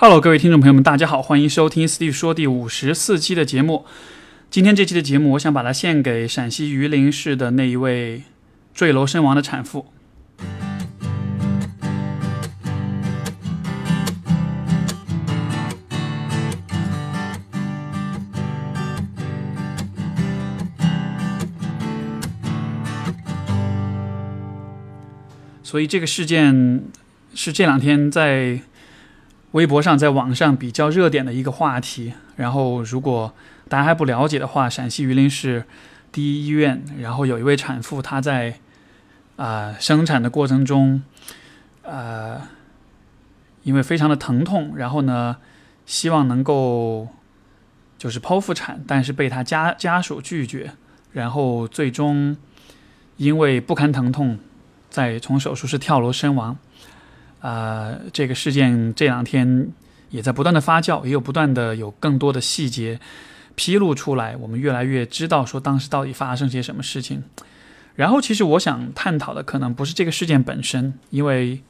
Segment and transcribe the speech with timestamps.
[0.00, 3.84] Hello，各位听众朋友们，大家好，欢迎收听 Steve 说第五十四期的节目。
[4.48, 8.22] 今天这期的节目，我想把它献给陕西榆林市的那一位
[8.72, 9.86] 坠楼身亡的产妇。
[25.64, 26.84] 所以这个事件
[27.34, 28.60] 是这两天在
[29.52, 32.12] 微博上、在网上比较热点的一个话题。
[32.36, 33.34] 然后，如果
[33.68, 35.64] 大家还不了解的话，陕西榆林市
[36.12, 38.58] 第一医院，然后有一位产妇，她在
[39.36, 41.02] 啊生产的过程中，
[41.82, 42.40] 呃，
[43.62, 45.36] 因为非常的疼痛，然后呢，
[45.86, 47.08] 希望能够
[47.96, 50.72] 就是剖腹产，但是被她家家属拒绝，
[51.12, 52.36] 然后最终
[53.16, 54.38] 因为不堪疼痛。
[54.90, 56.56] 在从手术室跳楼身亡，
[57.40, 59.70] 啊，这个事件这两天
[60.10, 62.98] 也在不断的发酵，也有不断的有更多的细节
[63.54, 67.22] 披露出来，我们越来越知道说当时到底发生些什么事情。
[67.94, 71.60] 然后，其实我想探讨的可能不是这个事件本身，因为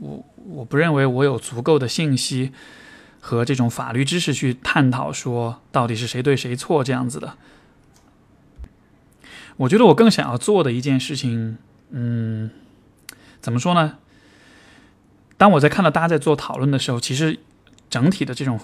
[0.00, 2.52] 我我不认为我有足够的信息
[3.20, 7.34] 和这种法律知识去探讨说到底是谁对谁错这样子的。
[9.58, 11.58] 我觉得我更想要做的一件事情。
[11.90, 12.50] 嗯，
[13.40, 13.96] 怎么说呢？
[15.38, 17.38] 当我在看到大家在做讨论的时候，其实
[17.88, 18.60] 整体的这种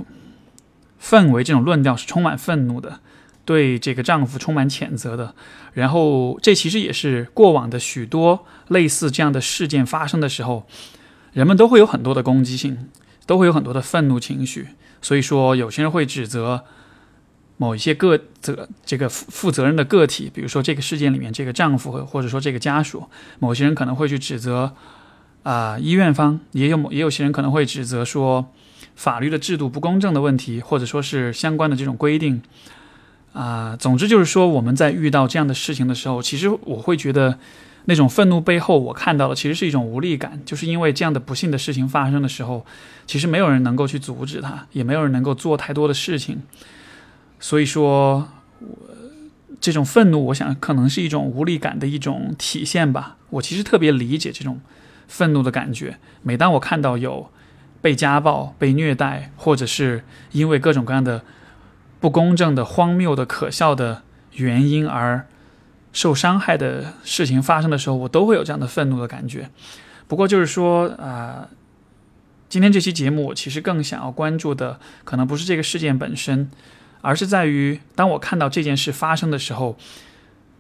[1.01, 3.01] 氛围、这种论调是充满愤怒的，
[3.47, 5.35] 对这个丈夫充满谴责的。
[5.73, 10.67] 然后，这其实也是过往的许多类似这样的事件发生的时候，
[11.33, 12.91] 人们都会有很多的攻击性，
[13.25, 14.69] 都会有很多的愤怒情绪。
[15.01, 16.65] 所以说，有些人会指责。
[17.57, 23.05] 某一些个责这个负负责任的个体，比如说这个事件里面这个丈夫或或者说这个家属，
[23.39, 24.75] 某些人可能会去指责
[25.45, 28.51] 啊医院方，也有也有些人可能会指责说
[28.97, 32.43] 法律的制度不公正的问题，或者说是相关的这种规定
[33.33, 33.77] 啊。
[33.77, 37.39] 总之就是说我们在遇到这样的事情的时候，其实我会觉得
[37.85, 42.65] 那种愤怒背后，我看到的其实是一种无力感，就是因为这样的不幸的事情发生的时候，
[43.07, 46.43] 其实没有人能够去阻止它，也没有人能够做太多的事情。
[47.39, 48.27] 所以说，
[48.61, 48.79] 我
[49.61, 53.17] 这种愤怒，我想可能是一种无力感的一种体现吧。
[53.29, 54.61] 我其实特别理解这种
[55.09, 55.99] 愤怒的感觉。
[56.23, 57.31] 每当我看到有
[57.81, 61.23] 被家暴、被虐待，或者是因为各种各样的
[62.01, 65.27] 不公正的、荒谬的、可笑的原因而
[65.93, 69.51] 受伤害的事情发生的时候，我都会有这样的愤怒的感觉。
[70.07, 71.49] 不过就是说，啊，
[72.49, 76.51] 今天这期节目，我其实更想要关注的，可能不是这个事件本身。
[77.07, 79.77] 而是在于，当我看到这件事发生的时候，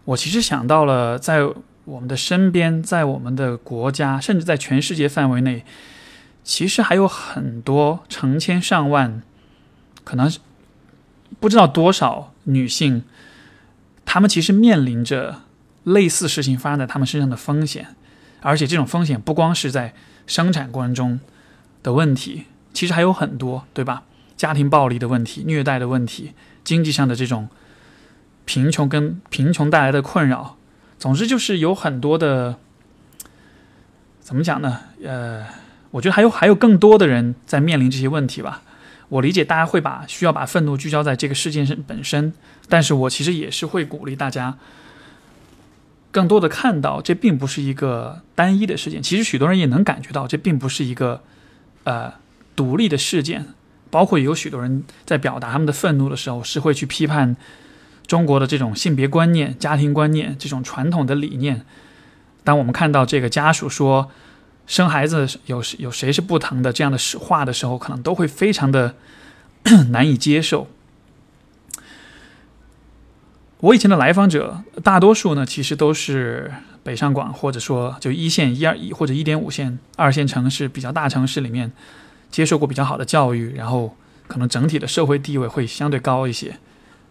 [0.05, 1.41] 我其实想到了，在
[1.85, 5.65] 我们的身边，在我们的国家，甚至在全世界范围内，
[6.43, 9.23] 其实还有很多成千上万，
[10.03, 10.33] 可能
[11.39, 13.03] 不知道多少女性，
[14.05, 15.43] 她们其实面临着
[15.85, 17.95] 类似事情发生在她们身上的风险，
[18.41, 19.95] 而且这种风险不光是在
[20.27, 21.21] 生产过程中
[21.83, 24.05] 的问题，其实还有很多，对吧？
[24.37, 26.33] 家庭暴力的问题、虐待的问题、
[26.65, 27.49] 经济上的这种
[28.45, 30.57] 贫穷跟贫穷带来的困扰，
[30.99, 32.57] 总之就是有很多的，
[34.21, 34.81] 怎么讲呢？
[35.05, 35.47] 呃，
[35.91, 38.63] 我觉得还有还有更多的人在面临这些问题吧。
[39.11, 42.33] 我理解大家会把需要把愤怒聚焦在这个事件上本身，
[42.69, 44.57] 但是我其实也是会鼓励大家
[46.11, 49.03] 更多的看到，这并不是一个单一的事件。
[49.03, 51.23] 其实许多人也能感觉到，这并不是一个
[51.85, 52.15] 呃
[52.57, 53.47] 独立的事件。
[53.91, 57.37] 包括有许多人在表达他们的愤怒的时候，是会去批判
[58.07, 61.65] 中国的这种性别观念、家庭观念这种传统的理念。
[62.43, 64.11] 当我们看到这个家属说
[64.67, 68.95] 生孩子有有谁是不疼的这样的话的时候，可能都会非常的
[69.91, 70.69] 难以接受。
[73.59, 81.73] 我以前的来访者大多数呢，其实都是北上广或者说就一线、一二一或者一点五线、二线城市比较大城市里面。
[82.31, 83.97] 接受过比较好的教育，然后
[84.27, 86.59] 可能整体的社会地位会相对高一些。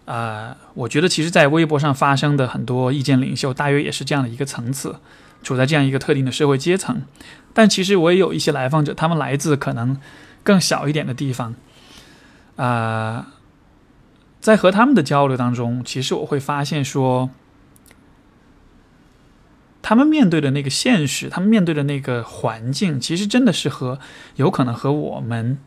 [0.06, 4.98] 啊，我觉得其实，在微博上发生的很多意见领袖，大约也是这样的一个层次，
[5.42, 7.04] 处在这样一个特定的社会阶层。
[7.54, 9.98] 但其实我也有一些来访者，他们来自可能
[10.44, 11.56] 更小一点的地方。
[12.56, 13.34] 啊，
[14.42, 17.30] 在和他们的交流当中，其实我会发现说。
[19.86, 24.00] 他们面对的那个现实，他们面对的那个环境，其实真的是和
[24.38, 25.58] 有可能和我们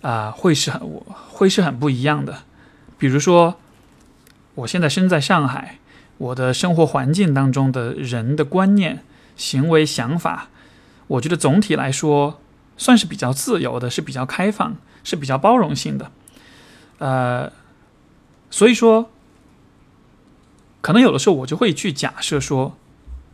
[0.00, 0.80] 啊会是很
[1.28, 2.44] 会是很不一样的。
[2.96, 3.60] 比如说，
[4.58, 5.78] 我现在身在上海，
[6.16, 9.04] 我的生活环境当中的人的观念、
[9.36, 10.48] 行为、想法，
[11.06, 12.40] 我觉得总体来说，
[12.76, 16.10] 算是比较自由的，是比较开放，是比较包容性的。
[16.98, 17.52] 呃，
[18.50, 19.10] 所以说，
[20.80, 22.76] 可能有的时候我就会去假设说，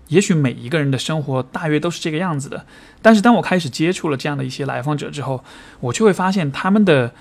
[0.09, 2.67] 也许每一个人的生活大约都是这个样子的。
[3.01, 5.43] 但是当我开始接触了这样的一些来访者之后，
[5.81, 7.15] 我就会发现他们的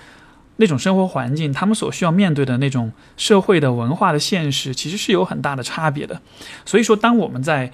[0.56, 6.20] 那种生活环境，他们所需要面对的那种社会的文化的现实，其实是有很大的差别的。
[6.64, 7.72] 所以说，当我们在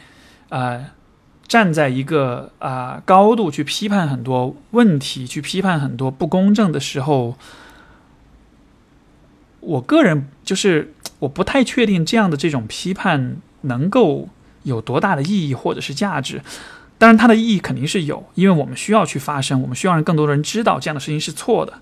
[0.48, 0.86] 呃
[1.46, 7.36] 站在一个啊高度去批判很多问题，去批判很多不公正的时候，
[9.60, 14.28] 我个人就是我不太确定这样的这种批判能够
[14.62, 16.40] 有多大的意义或者是价值。
[16.96, 21.74] 当然，它的意义肯定是有，因为我们需要去发声，我们需要让更多的人知道这样的事情是错的。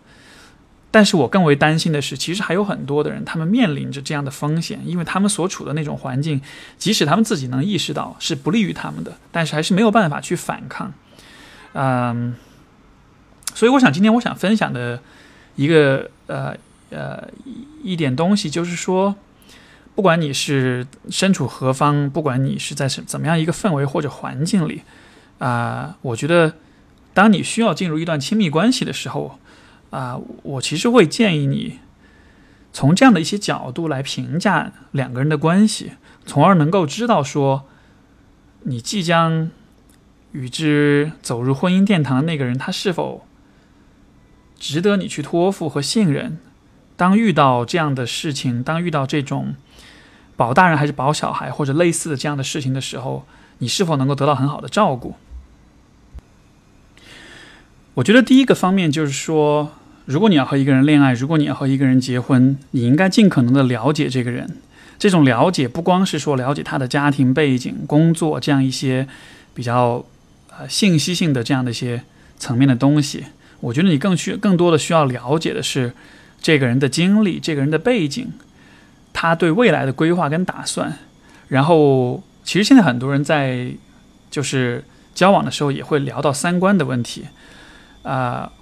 [0.91, 6.41] 但是我更为担心的是，其实还有很多的人，他们面临着这样的风险，因为他们所处的那种环境，
[6.79, 10.93] 即使他们自己能意识到是不利于他们的，但是还是没有办法去反抗。
[11.75, 12.35] 嗯，
[13.55, 15.01] 所以我想今天我想分享的
[15.57, 16.57] 一个呃。
[16.91, 17.29] 呃，
[17.85, 19.15] 一点东西就是说，
[19.95, 24.81] 不管你是身处何方，不管你是在什怎么样一个氛围或者环境里，
[25.39, 26.55] 啊，我觉得，
[27.13, 29.39] 当你需要进入一段亲密关系的时候，
[29.91, 31.79] 啊，我其实会建议你
[32.73, 35.93] 从这样的一些角度来评价两个人的关系，
[36.27, 37.67] 从而能够知道说，
[38.63, 39.51] 你即将
[40.33, 43.27] 与之走入婚姻殿堂的那个人，他是否
[44.59, 46.39] 值得你去托付和信任。
[46.97, 49.55] 当遇到这样的事情，当遇到这种
[50.37, 53.25] 保大人还是保小孩或者类似的这样的事情的时候，
[53.59, 55.15] 你是否能够得到很好的照顾？
[57.95, 59.73] 我觉得第一个方面就是说，
[60.09, 64.57] 如果你要和一个人恋爱，如果你要和一个人结婚，你应该尽可能的了解这个人。
[64.99, 69.07] 这种了解不光是说了解他的家庭背景、工作这样一些
[69.53, 70.03] 比较
[70.49, 72.03] 呃信息性的这样的一些
[72.39, 73.27] 层面的东西。
[73.61, 75.93] 我觉得你更需更多的需要了解的是。
[76.41, 78.33] 这个人的经历，这个人的背景，
[79.13, 80.97] 他对未来的规划跟打算，
[81.49, 83.73] 然后其实现在很多人在
[84.31, 84.85] 就是
[85.17, 87.25] 交往的时候也会聊到三观的问题，
[88.05, 88.53] 啊，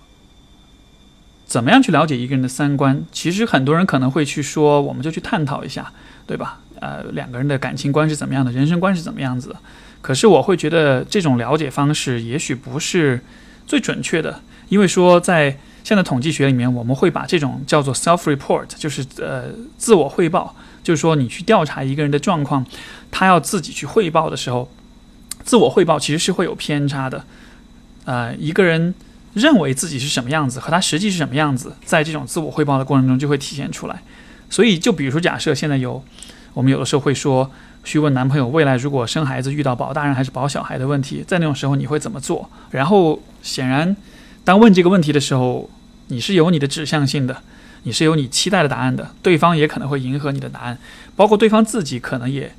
[1.47, 3.03] 怎么样去了解一个人的三观？
[3.11, 5.91] 其实很多人可能会去说，我们就去探讨一下，
[6.27, 6.59] 对吧？
[6.81, 9.57] 呃，两个人的感情观是怎么样的，人生观是怎么样子的？
[10.03, 13.23] 可是我会觉得这种了解方式也许不是
[13.67, 15.57] 最准确的，因为说在。
[15.87, 19.45] 现在统计学里面，我们会把这种叫做 self-report，就是呃
[19.79, 22.67] 自我汇报，就是说你去调查一个人的状况，
[23.13, 24.69] 他要自己去汇报的时候，
[25.45, 27.25] 自我汇报其实是会有偏差的。
[28.05, 28.93] 呃，一个人
[29.37, 34.03] 认为自己是什么样子，和他实际是什么样子，在这种自我汇报的过程中就会体现出来。
[34.51, 36.03] 所以，就比如说，假设现在有
[36.55, 37.51] 我们有的时候会说
[37.85, 42.51] 去问男朋友，未来如果生孩子遇到保大人还是保小孩的问题，在那种时候你会怎么做？
[42.71, 43.97] 然后，显然
[44.45, 45.71] 当问这个问题的时候。
[46.09, 47.43] 你是有你的指向性的，
[47.83, 50.79] 你是有你期待的答案的，对方也可能会迎合你的答案，
[51.17, 52.55] 包括对方自己可能也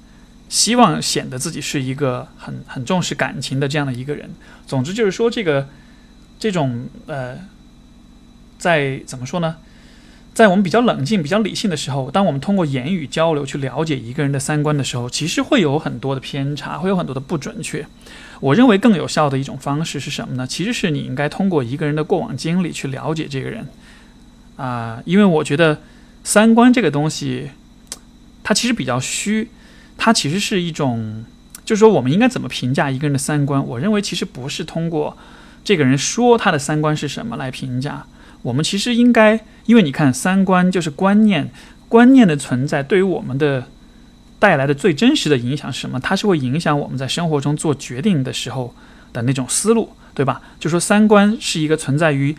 [0.49, 4.29] 希望显得自己是一个很很重视感情的这样的一个人。
[4.65, 5.65] 总之就是说，这个
[6.39, 7.37] 这种呃，
[8.57, 9.57] 在怎么说呢？
[10.33, 17.87] 在我们比较冷静、比较理性的时候，当我们通过言语交流去了解一个人的三观的时候，其实会有很多的偏差，会有很多的不准确。
[18.39, 20.45] 我认为更有效的一种方式是什么呢？
[20.45, 23.67] 其实是你应该通过一个人的过往经历去了解这个人，
[24.57, 25.81] 啊，因为我觉得
[26.23, 27.49] 三观这个东西，
[28.43, 29.49] 它其实比较虚，
[29.97, 31.25] 它其实是一种，
[31.65, 33.65] 就是说我们应该怎么评价一个人的三观？
[33.65, 35.17] 我认为其实不是通过
[35.67, 38.05] 这个人说他的三观是什么来评价。
[38.41, 41.49] 我们其实应该，因为你看，三观就是观念，
[41.89, 43.65] 观念的存在对于我们的
[44.39, 45.99] 带来的最真实的影响是什么？
[45.99, 48.73] 它是会影响我们在生活中做决定的时候
[49.11, 50.41] 的那种思路，对吧？
[50.57, 52.33] 就说三观是一个存在于。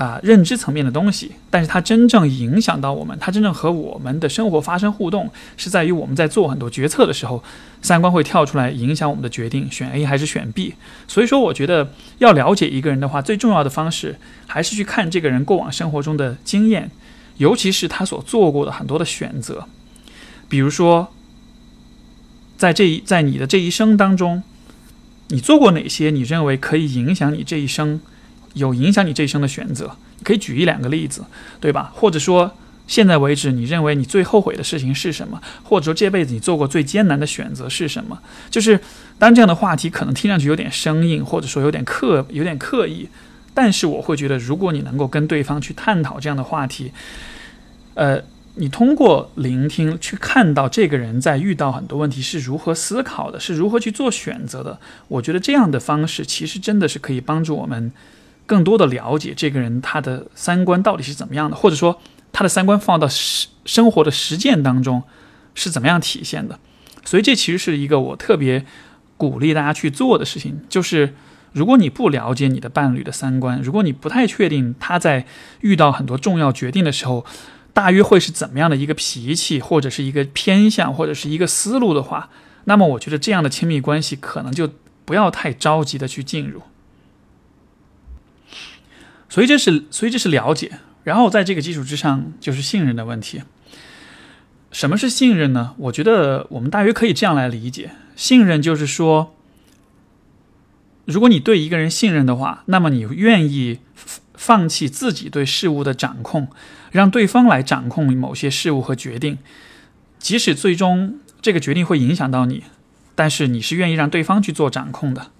[0.00, 7.44] 啊，认知层面的东西，但是它真正影响到我们，它真正和我们的生活发生互动，是在于我们在做很多决策的时候，
[7.82, 10.72] 三观会跳出来影响我们的决定，选 A 还是选 B。
[11.06, 16.90] 所以说，我觉得要了解一个人的话，最重要的方式还是去看这个人过往生活中的经验，
[17.36, 19.66] 尤其是他所做过的很多的选择。
[20.48, 21.12] 比如说，
[22.56, 24.42] 在这一在你的这一生当中，
[25.28, 28.00] 你做过哪些你认为可以影响你这一生？
[28.54, 31.24] 有影响你这一生的选择，可以举一两个例子，
[31.60, 31.92] 对吧？
[31.94, 32.52] 或者说，
[32.86, 35.40] 现在为止，你认为你最后悔的事情是什么？
[35.62, 38.18] 或者说，这辈子你做过最艰难的选择是什么？
[38.50, 38.80] 就是
[39.18, 43.08] 当这样的话题可能听上去有点生硬，或者说有点刻有点刻意，
[43.54, 46.90] 但是我会觉得，如果你能够跟对方去探讨这样的话题，
[47.94, 48.20] 呃，
[48.56, 57.92] 你通过聆听去看到这个人在遇到很多问题是如何思考的，是如何去做选择的，我觉得这样的方式其实真的是可以帮助我们。
[58.50, 62.00] 更多的了解这个人他的三观到底是怎么样的，或者说
[62.32, 65.04] 他的三观放到实生活的实践当中
[65.54, 66.58] 是怎么样体现的。
[67.04, 68.66] 所以这其实是一个我特别
[69.16, 71.14] 鼓励大家去做的事情，就是
[71.52, 75.24] 如果你不了解你的伴侣的三观，如果你不太确定他在
[75.60, 77.24] 遇到很多重要决定的时候，
[77.72, 82.28] 大约会是怎么样的一个脾气，或者是一个偏向，或者是一个思路的话，
[82.64, 84.68] 那么我觉得这样的亲密关系可能就
[85.04, 86.62] 不要太着急的去进入。
[89.30, 93.42] 所以这是，所以这是了解，然后在这个基础之上就是信任的问题。
[94.72, 95.74] 什么是信任呢？
[95.78, 99.34] 我觉得我们大约可以这样来理解：信任就是说，
[101.04, 103.78] 如果你对一个人信任的话，那么你愿意
[104.34, 106.48] 放弃自己对事物的掌控，
[106.90, 109.38] 让对方来掌控某些事物和决定，
[110.18, 112.64] 即使最终这个决定会影响到你，
[113.14, 115.30] 但是你是愿意让对方去做掌控的。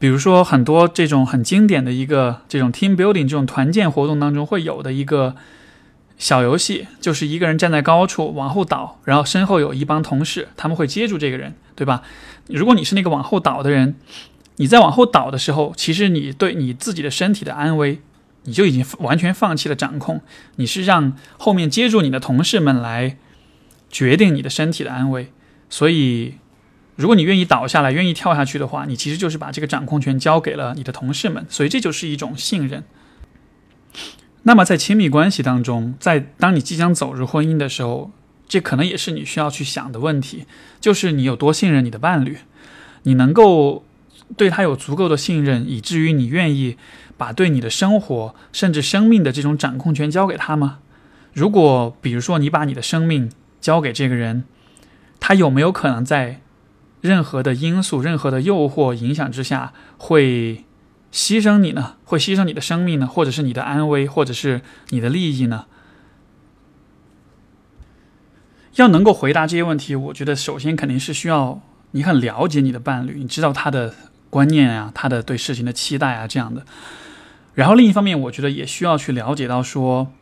[0.00, 5.34] 比如说，很多这种很经典的一个这种 team building 这种团建活动当中会有的一个
[6.16, 12.02] 小游戏，就是一个人站在高处往后倒，然后身后有一帮同事，他们会接住这个人，对吧？
[12.46, 13.96] 如果你是那个往后倒的人，
[14.56, 18.00] 你在往后倒的时候，其实你对你自己的身体的安危，
[18.44, 20.20] 你就已经完全放弃了掌控，
[20.56, 23.16] 你是让后面接住你的同事们来
[23.90, 25.32] 决定你的身体的安危，
[25.68, 26.34] 所以。
[26.98, 32.82] 如果你愿意倒下来，愿意跳下去的话，你其实就是把这个掌控权交给了你的同事们，所以这就是一种信任。
[34.42, 38.10] 那么在亲密关系当中，在当你即将走入婚姻的时候，
[38.48, 40.46] 这可能也是你需要去想的问题，
[40.80, 42.38] 就是你有多信任你的伴侣，
[43.04, 43.84] 你能够
[44.36, 46.76] 对他有足够的信任，以至于你愿意
[47.16, 50.80] 把对你的生活甚至生命的这种掌控权交给他吗？
[51.32, 54.42] 如果比如说你把你的生命交给这个人，
[55.20, 56.40] 他有没有可能在？
[57.00, 60.64] 任何的因素、任何的诱惑影响之下，会
[61.12, 61.94] 牺牲你呢？
[62.04, 63.06] 会牺牲你的生命呢？
[63.06, 65.66] 或者是你的安危，或者是你的利益呢？
[68.74, 71.60] 要能够回答这些问题，我觉得首先肯定是需要
[71.92, 73.94] 你很了解你的伴侣，你知道他的
[74.28, 76.64] 观念啊，他的对事情的期待啊这样的。
[77.54, 80.12] 然后另一方面，我觉得也需要去了解到说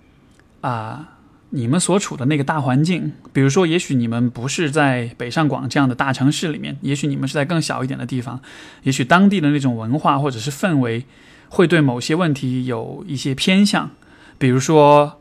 [0.60, 1.12] 啊。
[1.50, 8.40] 你们所处的那个大环境，比如说，也许你们不是在北上广这样的大城市里面，也许你们是在更小一点的地方，
[8.82, 11.06] 也许当地的那种文化或者是氛围
[11.48, 13.90] 会对某些问题有一些偏向，
[14.38, 15.20] 比如说，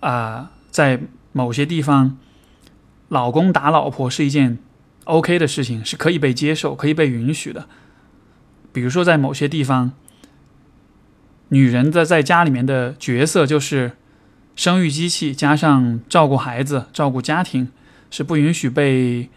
[0.00, 1.00] 啊，在
[1.32, 2.16] 某些地方，
[3.08, 4.58] 老公打老婆是一件
[5.04, 7.68] OK 的事情，是可以被接受、可以被允许的。
[8.72, 9.92] 比如说，在某些地方，
[11.50, 13.92] 女人的在家里面的角色就是。
[14.58, 17.68] 生育机器加上照顾孩子、照顾家庭，
[18.10, 19.28] 是不允许被，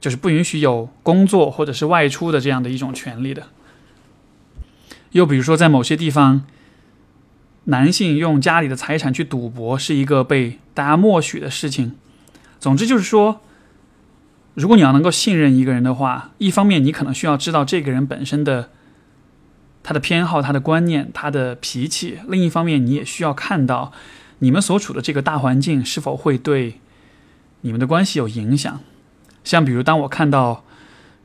[0.00, 3.44] 就是不允许有工作或者是外出的这样的一种权利的。
[5.12, 6.44] 又比如说，在某些地方，
[7.66, 11.94] 男性用家里的财产去赌博是一个被大家默许的事情。
[12.58, 13.42] 总之就是说，
[14.54, 18.70] 如果你要能够信任一个人的话，一方面你可能需要知道这个人本身的。
[19.86, 22.18] 他的偏好、他的观念、他的脾气。
[22.26, 23.92] 另一方面，你也需要看到，
[24.40, 26.80] 你们所处的这个大环境是否会对
[27.60, 28.80] 你们的关系有影响。
[29.44, 30.64] 像比如，当我看到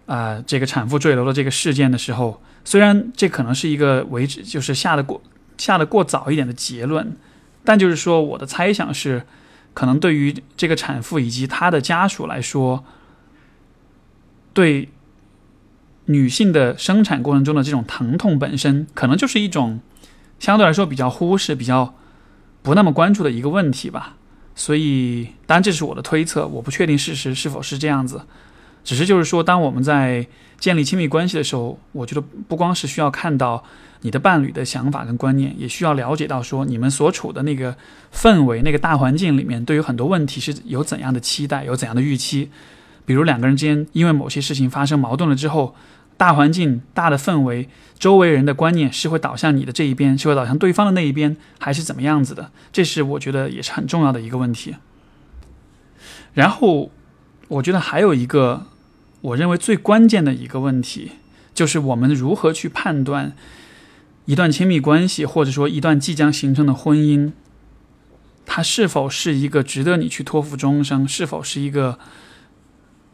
[0.06, 5.20] 啊这个产妇坠楼的这个事件的时候，虽然这可能是一个为止就是下的过
[5.58, 7.18] 下的过早一点的结论，
[7.65, 9.25] 但就是说，我的猜想是，
[9.74, 12.86] 可能对于这个产妇以及她的家属来说，
[14.53, 14.89] 对。
[16.12, 19.80] 女性的生产过程中的这种疼痛本身，可能就是一种
[20.39, 21.94] 相对来说比较忽视、比较
[22.62, 24.15] 不那么关注的一个问题吧。
[24.53, 28.22] 所以，当然这是我的推测，我不确定事实是否是这样子。
[28.84, 30.27] 只是就是说，当我们在
[30.60, 33.63] 建立亲密关系的时候，我觉得不光是需要看到
[34.01, 37.75] 你的伴侣的想法跟观念，也需要了解到说你们所处的那个
[38.13, 42.50] 氛围、那个大环境里面，对于很多问题是有怎样的期待、有怎样的预期。
[43.06, 45.75] 比如两个人之间因为某些事情发生矛盾了之后。
[46.22, 52.51] 大环境、大的氛围，周围人的观念是会导向你的这一边，是会导向对方的那一边，还是怎么样子的？
[52.72, 54.75] 这是我觉得也是很重要的一个问题。
[56.36, 56.92] 然后，
[57.48, 58.68] 我觉得还有一个
[59.22, 61.13] 我认为最关键的一个问题，
[61.56, 63.34] 就是我们如何去判断
[64.25, 67.32] 一段亲密关系，或者说一段即将形成的婚姻，
[68.46, 71.98] 它是否是一个值得你去托付终生，是否是一个。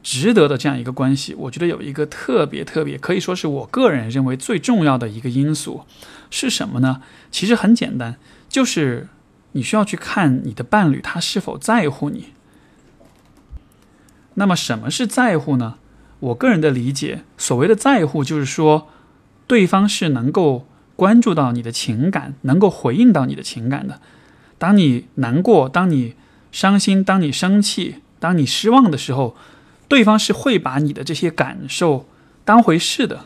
[0.07, 5.81] 值得的这样一个关系，我觉得有一个特别特别，可以说是我个人认为最重要的一个因素
[6.29, 7.01] 是什么呢？
[7.29, 8.15] 其实很简单，
[8.47, 9.09] 就是
[9.51, 12.27] 你需要去看你的伴侣他是否在乎你。
[14.35, 15.75] 那么什么是在乎呢？
[16.21, 18.87] 我个人的理解，所谓的在乎，就是说
[19.45, 23.99] 对方是能够关注到你的情感，能够回应到你的情感的。
[24.57, 26.15] 当你难过，当你
[26.53, 29.35] 伤心，当你生气，当你失望的时候，
[29.87, 32.07] 对方是会把你的这些感受
[32.43, 33.25] 当回事的。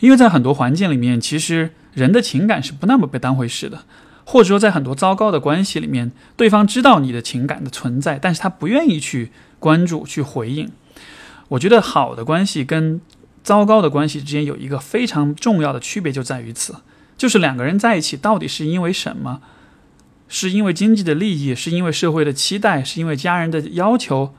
[0.00, 3.84] 因为在很多环境里面，其实人的情感是不那么被当回事的，
[4.24, 10.70] 或者说在很多糟糕的关系里面，对方知道你的情感的存在，但是他不愿意去关注、去回应。
[11.48, 13.00] 我觉得好的关系跟
[13.42, 16.76] 糟糕的关系之间有一个非常重要的区别，就在于此，
[17.16, 19.40] 就是两个人在一起到底是因为什么？
[20.28, 24.34] 是因为经济的利益，是因为社会的期待，是因为家人的要求。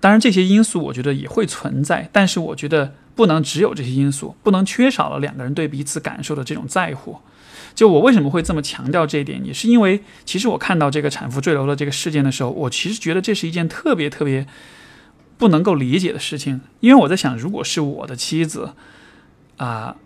[0.00, 7.18] 当然，这些因素我觉得也会存在，但是我觉得不能只有这些因素，不能缺少了两个人对彼此感受的这种在乎。
[7.74, 14.46] 就我为什么会这么强调这一点，也是因为其实我看到这个产妇坠楼的这个事件的时候，我其实觉得这是一件特别特别
[15.36, 18.74] 不能够理解的事情，因为我在想，如果是我的妻子
[19.56, 19.96] 啊。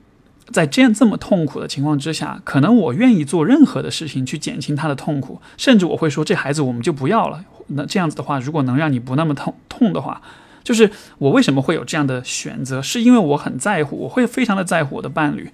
[0.51, 7.45] 在这样这么痛苦的情况之下，可能我愿意做任何的事情去减轻他的痛苦，甚至我会说这孩子我们就不要了。
[7.69, 10.21] 那这样子的话，如果能让你不那么痛痛的话，
[10.65, 12.83] 就是我为什么会有这样的选择？
[12.83, 15.51] 是因为我很在乎，我会非常的在乎我的伴侣。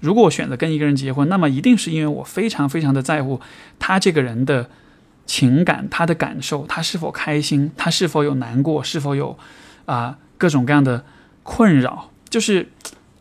[0.00, 3.40] 如果我选择跟一个人结婚，那么一定是因为我非常非常的在乎
[3.78, 4.68] 他这个人的
[5.24, 9.38] 情感、他的感受，他是否开心，他是否有难过，是否有
[9.86, 11.04] 啊各种各样的
[11.44, 12.68] 困扰，就是。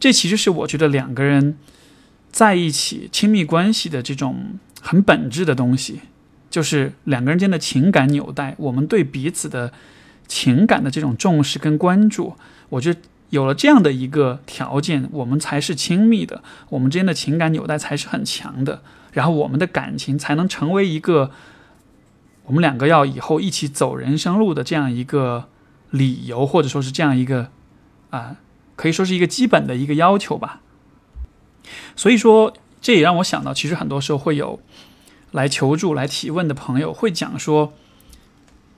[0.02, 1.60] 这其实是我觉得两个人
[2.32, 6.02] 在一起亲密关系的这种很本质的东西，
[6.50, 8.56] 就是两个人间的情感纽带。
[8.58, 9.72] 我们对彼此的
[10.28, 12.34] 情感的这种重视跟关注，
[12.70, 18.82] 我觉得有了这样的一个条件，我们才是亲密的，我们之间的情感纽带才是很强的，
[19.12, 21.30] 然后我们的感情才能成为一个
[22.46, 25.48] 我们两个要以后一起走人生路的这样一个
[25.92, 27.52] 理由，或者说是这样一个
[28.10, 28.38] 啊。
[28.82, 30.60] 可以说是一个基本的一个要求吧，
[31.96, 34.60] 所以说这也让我想到，其实很多时候会有
[35.30, 37.74] 来求助、来提问的朋友，会讲说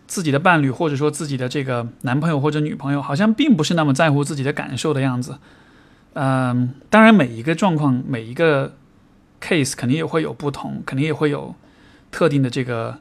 [0.05, 5.37] 自己的伴侣或者说自己的这个男朋友或者女朋友，好像并不是那么在乎自己的感受的样子。
[6.15, 8.75] 嗯，当然每一个状况、每一个
[9.39, 11.55] case 肯定也会有不同，肯定也会有
[12.11, 12.99] 特定的这个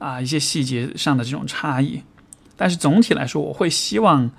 [0.00, 2.02] 啊一些细节上的这种差异，
[2.56, 4.32] 但是总体来说，我会希望。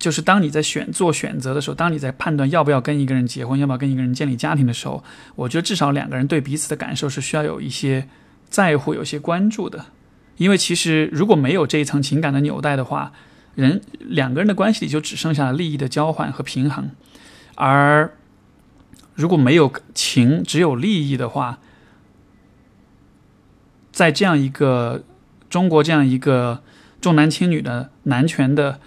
[0.00, 5.04] 就是当你在选做选择的时候，当你在判断要不要跟一个人结婚，要不要跟一个人建立家庭的时候，
[5.36, 8.08] 我觉得至少两个人对彼此的感受是需要有一些
[8.48, 9.84] 在乎、有些关注的。
[10.38, 13.12] 因为其实如果没有这一层情感的纽带的话，
[13.54, 16.90] 人两个人的关系里就只剩下了利益的交换和平衡。
[17.56, 18.14] 而
[19.14, 21.58] 如果没有情，只有利益的话，
[23.92, 25.04] 在这样一个
[25.50, 26.62] 中国这样一个
[27.02, 28.80] 重男轻女的男权的。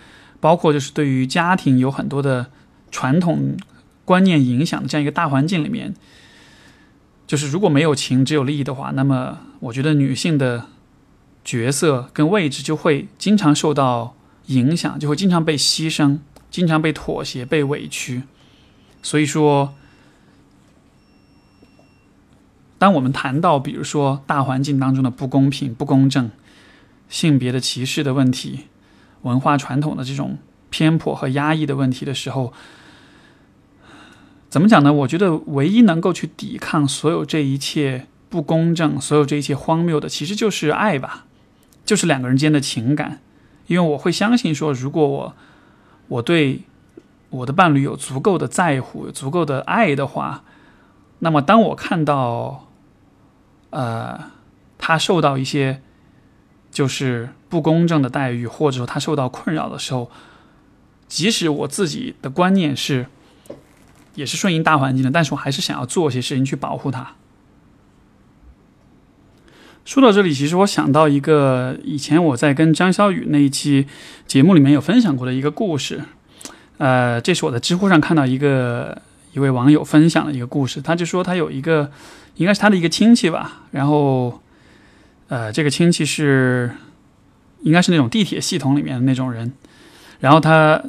[0.43, 2.47] 包括就是对于家庭有很多的
[2.91, 3.55] 传统
[4.03, 5.93] 观念影响的这样一个大环境里面，
[7.25, 10.65] 就是如果没有情只有利益的话，那么我觉得女性的
[11.45, 16.19] 角色跟位置就会经常受到影响，就会经常被牺牲，
[16.51, 18.23] 经常被妥协、被委屈。
[19.01, 19.73] 所以说，
[22.77, 26.29] 当我们谈到比如说大环境当中的不公平、不公正、
[27.07, 28.65] 性别的歧视的问题。
[29.23, 30.37] 文化传统的这种
[30.69, 32.53] 偏颇和压抑的问题的时候，
[34.49, 34.93] 怎么讲呢？
[34.93, 41.25] 我觉得唯一能够去抵抗所有这一切不公正、所有这一切荒谬的，其实就是爱吧，
[41.85, 43.19] 就是两个人间的情感。
[43.67, 45.35] 因为我会相信说，如果我
[46.07, 46.63] 我对
[47.29, 50.43] 我的伴侣有足够的在乎、足够的爱的话，
[51.19, 52.67] 那么当我看到，
[53.69, 54.19] 呃，
[54.77, 55.81] 他受到一些。
[56.73, 60.09] 就是不公正的待遇，或者说他受到困扰的时候，
[61.07, 63.05] 即使我自己的观念是，
[64.15, 67.13] 也是顺应大环境的，但是我还是想要做些事情去保护他。
[69.85, 73.85] 说到这里，其实我想到一个以前我在跟张小雨那一期
[74.25, 76.01] 节目里面有分享过的一个故事，
[76.79, 78.99] 呃，这是我在知乎上看到一个
[79.33, 81.91] 一位网友分享的一个故事，他就说他有一个
[82.37, 84.39] 应该是他的一个亲戚吧，然后。
[85.33, 86.69] 呃，这个亲戚是
[87.63, 89.51] 应该是那种地铁系统里面的那种人，
[90.19, 90.79] 然后他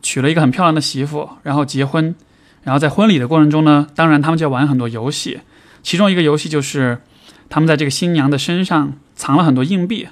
[0.00, 2.14] 娶了一个很漂亮的媳妇，然后结婚，
[2.62, 5.40] 然后在婚礼的过程中呢，当然他们就要玩很多游戏，
[5.82, 7.02] 其中一个游戏就是
[7.50, 10.08] 他们在这个新娘的身上藏了很多硬币，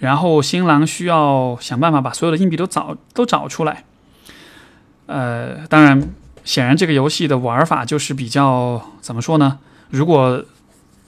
[0.00, 3.84] 然后新郎需要想办法把所有的硬币都找都找出来。
[5.06, 6.08] 呃，当然，
[6.42, 9.60] 显然这个游戏的玩法就是比较怎么说呢？
[9.90, 10.44] 如果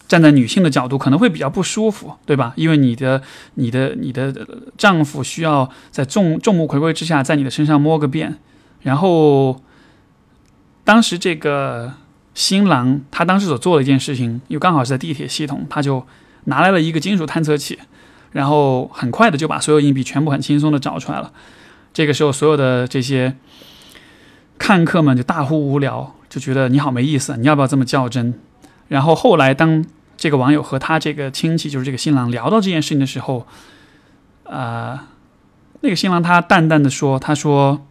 [0.06, 2.52] 站在女性的角度，可能会比较不舒服，对吧？
[2.56, 3.22] 因为你的、
[3.54, 8.36] 你的、你的丈夫需要在众众目睽睽之下，在你的身上摸个遍，
[8.82, 9.60] 然后
[10.84, 11.94] 当时这个
[12.34, 16.06] 新郎他当时所做的一件事情，又刚好是在地铁系统，他就
[16.44, 17.78] 拿来了一个金属探测器，
[18.32, 21.32] 然后很快的就把所有硬币全部很轻松的找出来了。
[21.94, 23.36] 这个时候，所有的这些
[24.58, 28.34] 看客们就大呼无聊，就觉得你好没意思，你要不要这么较真？
[28.88, 29.84] 然后后来当
[30.16, 33.46] 这个网友和他这个亲戚，就是这个新郎聊到这件事情的时候，
[34.44, 35.08] 啊，
[35.80, 37.84] 那个新郎他淡淡的说：“他说，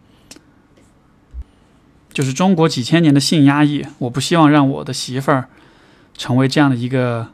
[2.12, 5.48] 就是中国几千年的性压抑，我不希望让我的媳妇儿
[6.16, 7.28] 成为这样的一个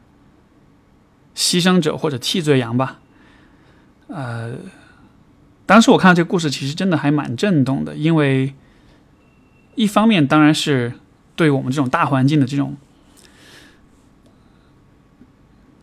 [1.35, 2.99] 牺牲者或者替罪羊吧。”
[4.09, 4.55] 呃，
[5.65, 8.53] 当时我看到这个故事，其实真的还蛮震动的，因为
[9.75, 10.93] 一方面当然是
[11.35, 12.75] 对我们这种大环境的这种。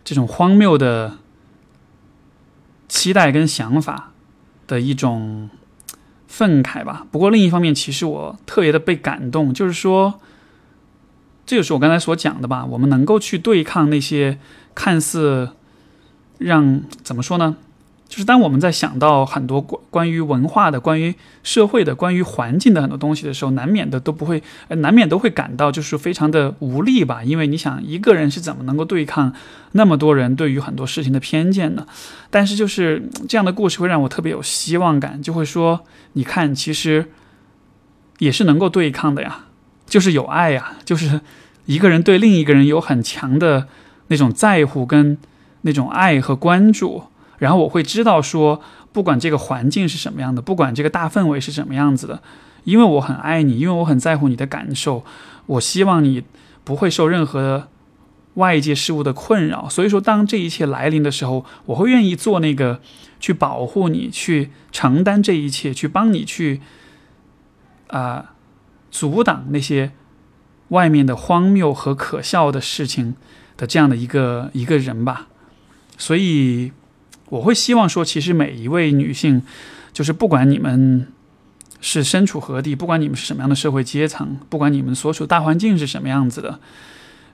[0.09, 1.18] 这种荒谬的
[2.88, 4.11] 期待跟想法
[4.66, 5.51] 的一种
[6.27, 7.07] 愤慨吧。
[7.11, 10.18] 不过另一方面，其实我特别的被感动，就是说，
[11.44, 12.64] 这就是我刚才所讲的吧。
[12.64, 14.38] 我们能够去对抗那些
[14.75, 15.51] 看似
[16.38, 17.59] 让怎么说呢？
[18.09, 27.23] 就是当我们在想到很多关关于文化的、关于社会的、关于环境的很多东西的时候，难免的都不会，难免都会感到就是非常的无力吧。
[27.23, 29.35] 因为你想，一个人是怎么能够对抗
[29.73, 31.87] 那么多人对于很多事情的偏见呢？
[32.31, 37.11] 但是就是这样的故事会让我特别有希望感，就会说，你看，其实
[38.21, 39.44] 也是能够对抗的呀，
[39.85, 41.21] 就是有爱呀，就是
[41.66, 43.68] 一个人对另一个人有很强的
[44.07, 45.18] 那种在乎跟
[45.61, 47.05] 那种爱和关注。
[47.38, 48.61] 然后我会知道说，
[48.92, 52.20] 不管这个环境是什么样的，不管这个大氛围是什么样子的，
[52.64, 55.05] 因为我很爱你，因为我很在乎你的感受，
[55.46, 56.24] 我希望你
[56.64, 57.68] 不会受任何
[58.35, 59.68] 外界事物的困扰。
[59.68, 62.81] 所以说，当这一切来临的时候，我会愿意做那个
[63.20, 66.61] 去保护你、去承担这一切、去帮你去
[67.87, 68.33] 啊
[68.90, 69.92] 阻挡那些
[70.70, 73.14] 外面的荒谬和可笑的事情
[73.57, 75.29] 的这样的一个一个人吧。
[75.96, 76.72] 所以。
[77.31, 79.43] 我会希望说，其实每一位女性，
[79.93, 81.07] 就是不管你们
[81.81, 86.59] 是身处何地，不管你们是什么样的社会阶层，不管你们所处大环境是什么样子的，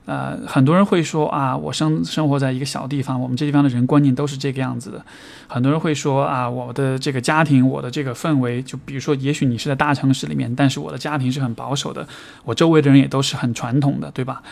[0.05, 5.03] 呃，很多人会说啊，我生生活在一个小地方，我们这地方的人观念都是这个样子的。
[5.47, 12.07] 很多人会说啊，我的这个家庭，我的这个氛围，就比如说，也许你是在大城市里面，但是我的家庭是很保守的，
[12.43, 14.43] 我周围的人也都是很传统的，对吧？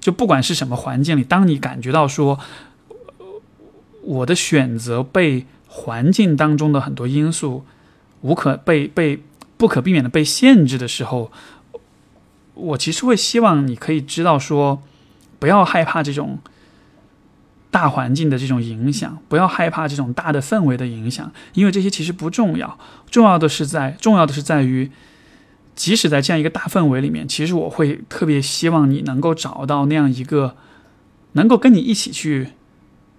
[0.00, 2.38] 就不管是什么环境里，当你感觉到说。
[4.02, 7.64] 我的选择被环境当中的很多因素
[8.20, 9.22] 无可被被
[9.56, 11.30] 不可避免的被限制的时候，
[12.54, 14.82] 我其实会希望你可以知道说，
[15.38, 16.40] 不要害怕这种
[17.70, 24.90] 大环境的这种影响，不要害怕这种大的氛围的影响，因为这些其实不重要，重要的是在重要的是在于，
[25.74, 30.56] 即使在这样一个大氛围里面，其实我会特别希望你能够找到那样一个
[31.32, 32.48] 能够跟你一起去。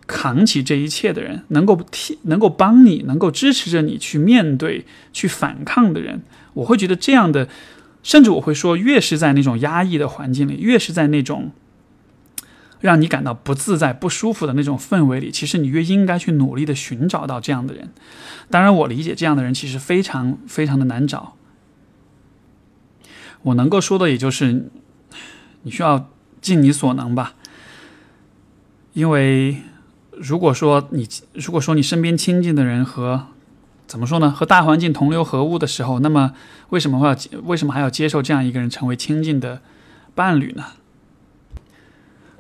[0.06, 6.24] 扛起这一切的人，能够替、能够帮你、能够支持着你去面对、去反抗的人，
[6.56, 7.48] 我会觉得这样的，
[8.04, 11.52] 甚至我会说，越是在那种压抑的环境里，越是在那种
[12.82, 17.90] 让你感到不自在、不舒服的那种氛围里，其实你越应该去努力的寻找到这样的人。
[18.50, 21.38] 当然，我理解这样的人其实非常非常的难找。
[23.44, 24.70] 我能够说的，也就是
[25.62, 26.10] 你需要
[26.42, 27.36] 尽你所能吧，
[28.92, 29.64] 因为。
[30.18, 33.28] 如果说你，如果说你身边亲近的人和
[33.88, 36.34] 怎么说呢，和大环境同流合污的时候，那么
[36.70, 39.62] 为什么会要为什么还要接受这样一个人成为亲近的
[40.16, 40.66] 伴侣呢？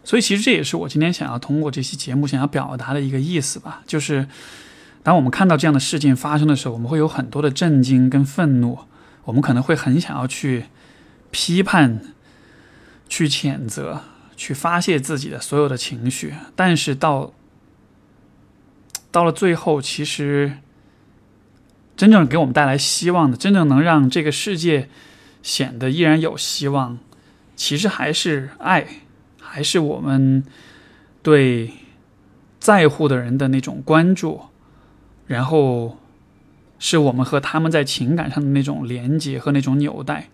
[0.03, 3.81] 所以，其实这也是我今天想要通过这期节目想要表达的一个意思吧。
[3.87, 4.27] 就是
[5.01, 8.79] 当我们看到这样的事件发生的时候，我们会有很多的震惊跟愤怒，
[9.23, 10.65] 我们可能会很想要去
[11.31, 12.01] 批判、
[13.07, 14.01] 去谴责、
[14.35, 17.31] 去发泄自己的所有的情绪，但是到
[19.13, 20.53] 到了最后，其实
[21.95, 24.89] 真正给我们带来希望的，真正能让这个世界
[25.43, 26.97] 显得依然有希望，
[27.55, 28.87] 其实还是爱，
[29.39, 30.43] 还是我们
[31.21, 31.73] 对
[32.59, 34.41] 在乎的人的那种关注，
[35.27, 35.99] 然后
[36.79, 40.29] 是我们和他们在情感上的那种连接和那种纽带。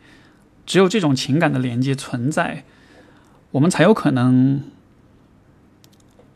[0.65, 2.63] 只有这种情感的连接存在，
[3.51, 4.63] 我们才有可能。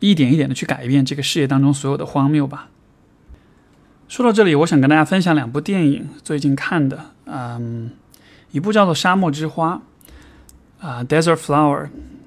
[0.04, 2.68] 一点一点的去改变这个世界当中所有的荒谬吧。
[4.06, 7.90] 说到这里，我想跟大家分享两部电影，最近看的，嗯，
[8.52, 9.80] 一部叫做《沙漠之花》，
[10.86, 11.84] 啊，《Desert Flower》，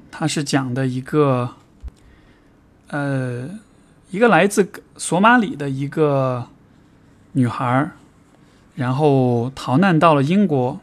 [0.09, 1.51] 它是讲的一个，
[2.87, 3.47] 呃，
[4.09, 6.47] 一个来自索马里的一个
[7.33, 7.91] 女孩，
[8.73, 10.79] 然后逃难到了英国，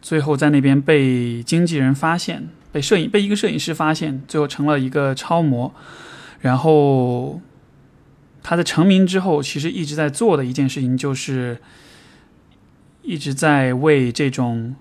[0.00, 5.74] 最后在那边被经纪人发现，被摄影被一个摄影师发现，最后成了一个超模。
[6.44, 7.40] 然后
[8.42, 11.56] 他在成名之后，其实一直在做的一件事情就是
[13.00, 14.76] 一直在为这种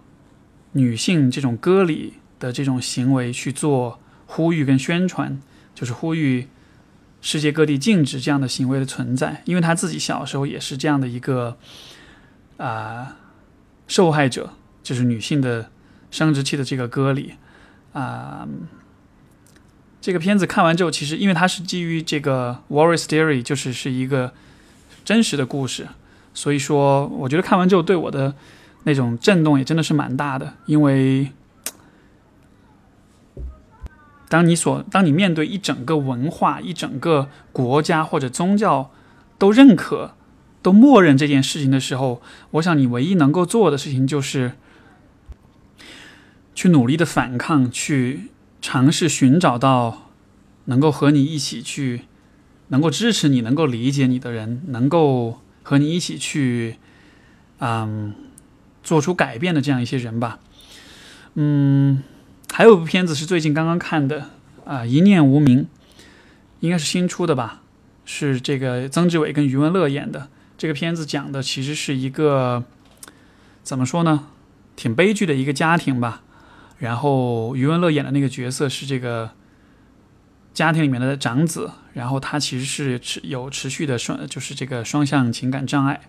[0.73, 5.39] 女性这种割礼的这种行为去做呼吁跟宣传，
[5.73, 6.49] 就是呼吁
[7.21, 9.41] 世界各地禁止这样的行为的存在。
[9.45, 11.57] 因为他自己小时候也是这样的一个
[12.57, 13.15] 啊
[13.87, 14.49] 受害者。
[14.83, 15.71] 就是女性的
[16.11, 17.35] 生殖器的这个割礼
[17.93, 18.45] 啊，
[20.03, 24.33] 这个片子看完之后，其实因为它是基于这个 Warriors Theory，就是是一个
[25.05, 25.87] 真实的故事，
[26.33, 28.35] 所以说我觉得看完之后对我的
[28.83, 30.55] 那种震动也真的是蛮大的。
[30.65, 31.31] 因为
[34.27, 38.91] 当你所当你面对一整个文化、一整个国家或者宗教
[39.37, 40.15] 都认可、
[40.61, 44.51] 都默认这件事情的时候，我想你唯一能够做的事情就是。
[46.55, 48.29] 去努力的反抗，去
[48.63, 50.09] 尝试寻找到
[50.65, 52.03] 能够和你一起去、
[52.69, 56.77] 能够支持你、能够理解你的人，能够和你一起去，
[57.59, 58.15] 嗯，
[58.81, 60.39] 做出改变的这样一些人吧。
[61.33, 62.03] 嗯，
[62.53, 64.29] 还有部片子是最近刚刚看的
[64.63, 65.63] 啊，《一念无名》，
[66.61, 67.61] 应该是新出的吧？
[68.05, 70.29] 是这个曾志伟跟余文乐演的。
[70.57, 72.63] 这个片子讲的其实是一个
[73.61, 74.27] 怎么说呢？
[74.77, 76.22] 挺悲剧的一个家庭吧。
[76.83, 79.31] 然后余文乐演的那个角色是这个
[80.53, 86.01] 家庭里面的长子，然后他其实是持有持续的双，就是这个双向情感障碍。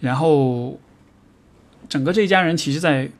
[0.00, 0.78] 然后
[1.88, 3.10] 整个这一家人其实，在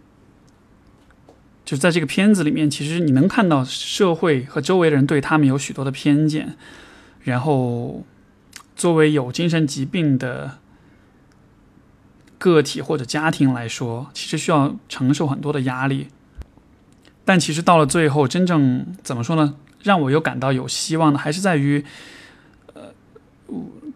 [1.65, 6.59] 就在这个片子里面，其实你能看到社会和周围的人对他们有许多的偏见。
[7.23, 8.05] 然后
[8.77, 10.59] 作为有精神疾病的。
[12.51, 16.09] 个体或者家庭来说，其实需要承受很多的压力，
[17.25, 19.55] 但其实到了最后，真正怎么说呢？
[19.83, 21.85] 让我又感到有希望的，还是在于，
[22.75, 22.83] 呃，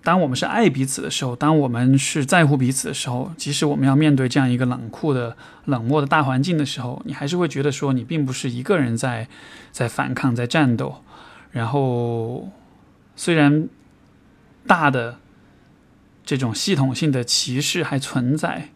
[0.03, 9.29] 当我们是爱彼此的时候，当我们是在乎彼此的时候，即使我们要面对这样一个冷酷的、冷漠的大环境的时候，你还是会觉得说，你并不是一个人在
[9.73, 11.03] 在反抗、在战斗。
[11.51, 12.51] 然后，
[13.17, 13.69] 虽然
[14.67, 15.19] 大的。
[16.31, 18.69] 这种系统性的歧视还存在，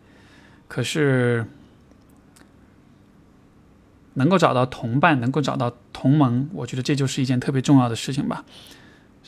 [0.66, 1.46] 可是
[4.14, 8.44] 能够找到同伴，能够找到同盟，我觉得这就是一件特别重要的事情吧。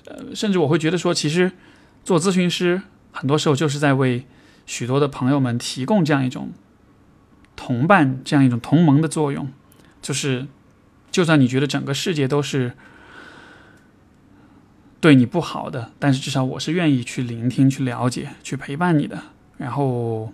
[0.07, 1.53] 呃，甚至我会觉得说，其实
[2.03, 4.27] 做咨询师很多时候就是在为
[4.67, 6.51] 许多的朋友们提供这样一种
[7.55, 9.53] 同伴、这样一种同盟的作用。
[10.03, 10.49] 就是，
[11.13, 12.73] 就算你觉得整个世界都是。
[15.07, 19.23] 对你不好的，但是至少我是愿意去聆听、去了解、去陪伴你的。
[19.57, 20.33] 然后，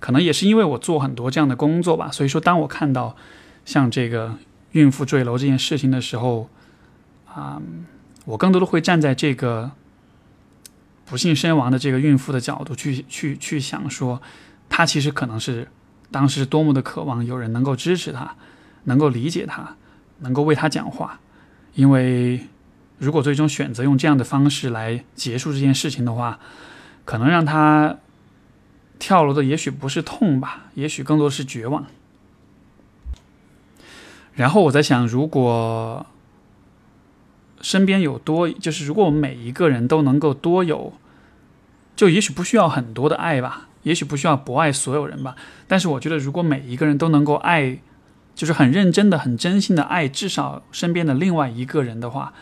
[0.00, 3.14] 可能也是因为我做很多这样的工作吧，所以说当我看到
[3.64, 4.34] 像这个
[4.72, 6.50] 孕妇坠楼这件事情的时候，
[7.32, 7.62] 啊，
[8.24, 9.70] 我更多的会站在这个
[11.04, 14.20] 不幸身亡的这个孕妇的角度去去去想，说
[14.68, 15.68] 她其实可能是
[16.10, 18.34] 当时多么的渴望有人能够支持她，
[18.82, 19.76] 能够理解她，
[20.18, 21.20] 能够为她讲话，
[21.74, 22.40] 因为。
[22.98, 26.38] 如果最终选择用这样的方式来结束这件事情的话，
[27.04, 27.98] 可能让他
[28.98, 31.84] 跳楼的也许不是痛吧，也许更多是绝望。
[34.34, 36.06] 然后我在想，如果
[37.60, 40.94] 身边有多，就是如果我们每一个人都能够多有，
[41.94, 45.36] 就也许不需要很多的爱吧，也许不需要博爱所有人吧。
[45.68, 47.78] 但是我觉得，如果每一个人都能够爱，
[48.34, 52.32] 就是很认真的、很真心的爱，至少身边的另外一个人的话。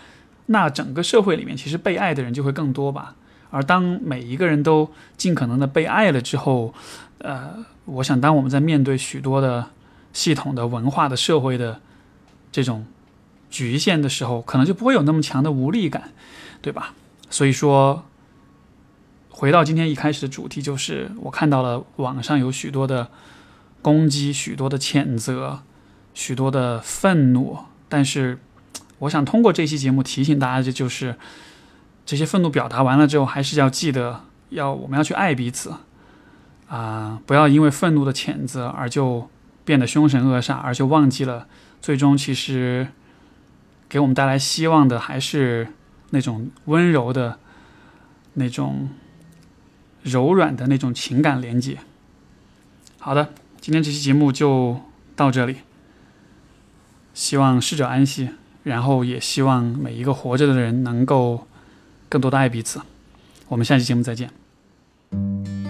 [0.47, 3.17] 那整个社会里面，其实被爱的人就会更多吧。
[3.51, 6.75] 而当每一个人都尽可能的被爱了之后，
[7.19, 9.71] 呃，我想当我们在面对许多的
[10.13, 11.81] 系统的文化的社会的
[12.51, 12.85] 这种
[13.49, 16.13] 局限的时候，可能就不会有那么强的无力感，
[16.61, 16.95] 对吧？
[17.31, 18.05] 所以说，
[19.31, 23.09] 回到今天一开始的主题，就是我看到了网上有许多的
[23.81, 25.61] 攻击、许多的谴责、
[26.13, 28.39] 许多的愤怒，但是。
[29.01, 31.17] 我想通过这期节目提醒大家，这就是
[32.07, 35.75] 这些愤怒表达完了之后，还是要记得要我们要去爱彼此
[36.69, 37.21] 啊！
[37.27, 39.29] 不要因为愤怒的谴责而就
[39.65, 41.47] 变得凶神恶煞，而就忘记了
[41.83, 42.89] 最终其实
[43.89, 45.69] 给我们带来希望的还是
[46.11, 47.39] 那种温柔的、
[48.35, 48.91] 那种
[50.03, 51.79] 柔软的那种情感连接。
[52.99, 54.81] 好的，今天这期节目就
[55.17, 55.57] 到这里，
[57.13, 58.31] 希望逝者安息。
[58.65, 61.47] 然后也希望每一个活着的人能够
[62.09, 62.81] 更多的爱彼此。
[63.49, 65.64] 我们下期节目再见。